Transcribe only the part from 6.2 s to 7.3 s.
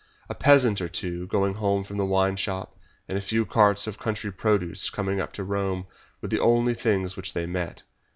were the only things